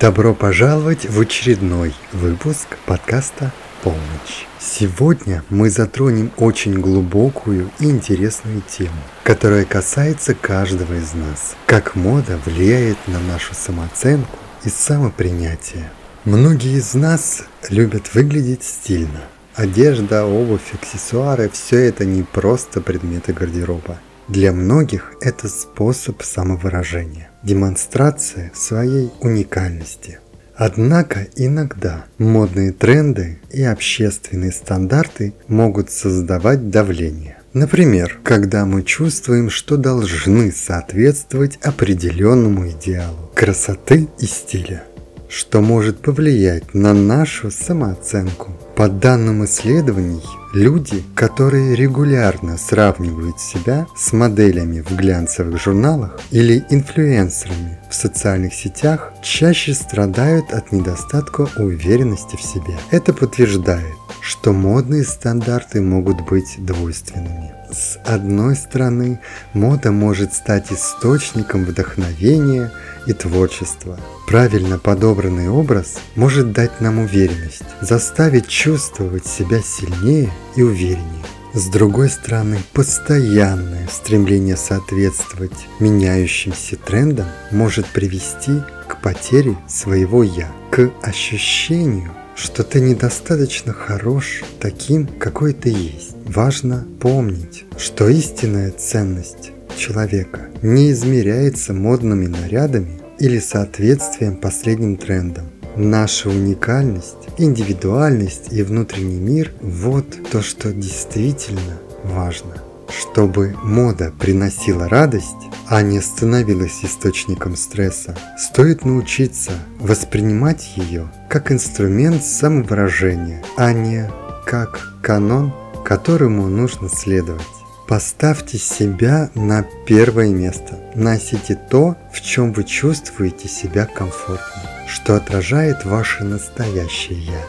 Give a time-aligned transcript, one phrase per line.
[0.00, 3.52] Добро пожаловать в очередной выпуск подкаста
[3.84, 4.48] «Полночь».
[4.58, 11.54] Сегодня мы затронем очень глубокую и интересную тему, которая касается каждого из нас.
[11.66, 15.88] Как мода влияет на нашу самооценку и самопринятие.
[16.24, 19.20] Многие из нас любят выглядеть стильно.
[19.54, 23.96] Одежда, обувь, аксессуары– все это не просто предметы гардероба.
[24.26, 30.18] Для многих это способ самовыражения, демонстрация своей уникальности.
[30.56, 37.38] Однако иногда модные тренды и общественные стандарты могут создавать давление.
[37.52, 44.82] Например, когда мы чувствуем, что должны соответствовать определенному идеалу красоты и стиля,
[45.28, 48.56] что может повлиять на нашу самооценку.
[48.78, 50.22] По данным исследований,
[50.54, 59.12] Люди, которые регулярно сравнивают себя с моделями в глянцевых журналах или инфлюенсерами в социальных сетях,
[59.22, 62.78] чаще страдают от недостатка уверенности в себе.
[62.90, 67.52] Это подтверждает, что модные стандарты могут быть двойственными.
[67.70, 69.20] С одной стороны,
[69.52, 72.72] мода может стать источником вдохновения
[73.06, 73.98] и творчества.
[74.26, 81.24] Правильно подобранный образ может дать нам уверенность, заставить чувствовать себя сильнее и увереннее.
[81.54, 88.52] С другой стороны, постоянное стремление соответствовать меняющимся трендам может привести
[88.86, 96.14] к потере своего «я», к ощущению, что ты недостаточно хорош таким, какой ты есть.
[96.26, 105.46] Важно помнить, что истинная ценность человека не измеряется модными нарядами или соответствием последним трендам.
[105.76, 112.56] Наша уникальность, индивидуальность и внутренний мир– вот то, что действительно важно.
[112.90, 115.36] Чтобы мода приносила радость,
[115.68, 124.10] а не становилась источником стресса, стоит научиться воспринимать ее как инструмент самовыражения, а не
[124.46, 125.52] как канон,
[125.84, 127.57] которому нужно следовать.
[127.88, 130.78] Поставьте себя на первое место.
[130.94, 137.40] Носите то, в чем вы чувствуете себя комфортно, что отражает ваше настоящее «я».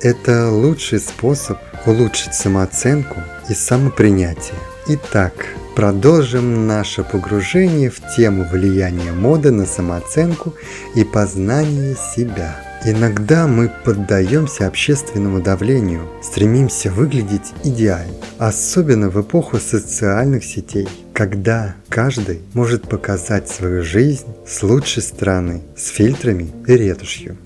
[0.00, 4.58] Это лучший способ улучшить самооценку и самопринятие.
[4.88, 5.34] Итак,
[5.76, 10.52] продолжим наше погружение в тему влияния моды на самооценку
[10.96, 12.69] и познание себя.
[12.82, 22.40] Иногда мы поддаемся общественному давлению, стремимся выглядеть идеально, особенно в эпоху социальных сетей, когда каждый
[22.54, 27.36] может показать свою жизнь с лучшей стороны, с фильтрами и ретушью.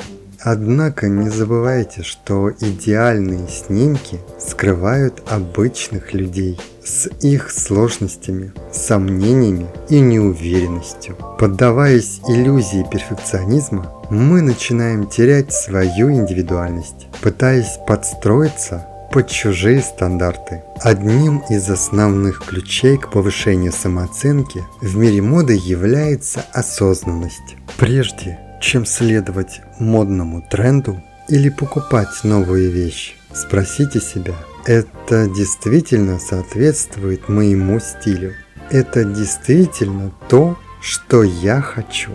[0.44, 11.16] Однако не забывайте, что идеальные снимки скрывают обычных людей с их сложностями, сомнениями и неуверенностью.
[11.38, 20.62] Поддаваясь иллюзии перфекционизма, мы начинаем терять свою индивидуальность, пытаясь подстроиться под чужие стандарты.
[20.82, 27.56] Одним из основных ключей к повышению самооценки в мире моды является осознанность.
[27.78, 33.12] Прежде чем следовать модному тренду или покупать новые вещи.
[33.32, 38.32] Спросите себя, это действительно соответствует моему стилю?
[38.70, 42.12] Это действительно то, что я хочу?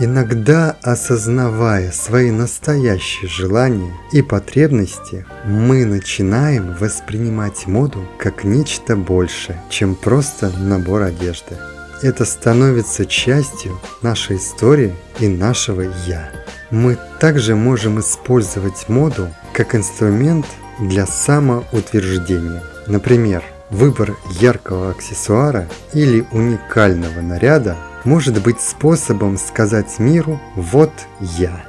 [0.00, 9.94] Иногда, осознавая свои настоящие желания и потребности, мы начинаем воспринимать моду как нечто большее, чем
[9.94, 11.56] просто набор одежды
[12.02, 16.30] это становится частью нашей истории и нашего «я».
[16.70, 20.46] Мы также можем использовать моду как инструмент
[20.78, 22.62] для самоутверждения.
[22.86, 31.64] Например, выбор яркого аксессуара или уникального наряда может быть способом сказать миру «вот я»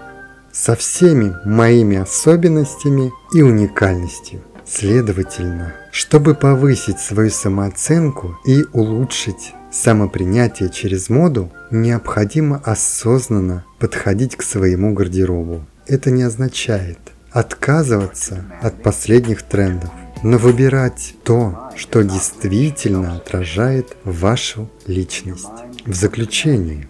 [0.52, 4.42] со всеми моими особенностями и уникальностью.
[4.66, 14.94] Следовательно, чтобы повысить свою самооценку и улучшить самопринятие через моду, необходимо осознанно подходить к своему
[14.94, 15.66] гардеробу.
[15.88, 17.00] Это не означает
[17.32, 19.92] отказываться от последних трендов,
[20.24, 25.48] но выбирать то, что действительно отражает вашу личность.
[25.86, 26.88] В заключение,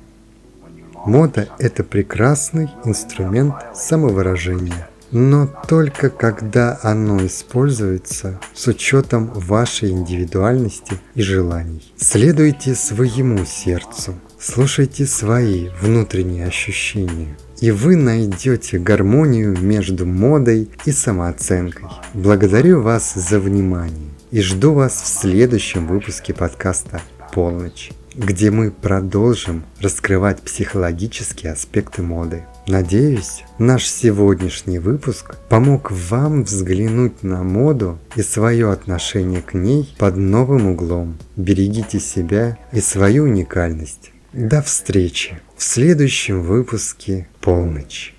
[1.05, 11.21] мода– это прекрасный инструмент самовыражения– но только когда оно используется с учетом вашей индивидуальности и
[11.21, 11.93] желаний.
[11.97, 21.89] Следуйте своему сердцу, слушайте свои внутренние ощущения, и вы найдете гармонию между модой и самооценкой.
[22.13, 27.01] Благодарю вас за внимание и жду вас в следующем выпуске подкаста
[27.33, 32.43] «Полночь», где мы продолжим раскрывать психологические аспекты моды.
[32.67, 40.17] Надеюсь, наш сегодняшний выпуск помог вам взглянуть на моду и свое отношение к ней под
[40.17, 41.17] новым углом.
[41.37, 44.11] Берегите себя и свою уникальность.
[44.33, 48.18] До встречи в следующем выпуске «Полночь».